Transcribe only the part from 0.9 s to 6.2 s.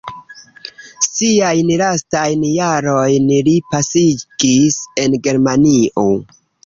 Siajn lastajn jarojn li pasigis en Germanio.